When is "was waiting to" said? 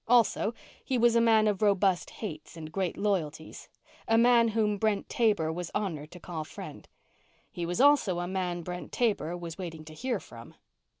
9.37-9.93